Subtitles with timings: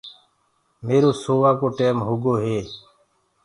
[0.85, 2.59] ميرو سووآ ڪو ٽيم هوگو هي